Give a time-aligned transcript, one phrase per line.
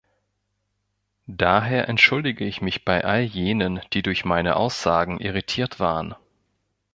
[1.27, 6.15] Daher entschuldige ich mich bei all jenen, die durch meine Aussagen irritiert waren.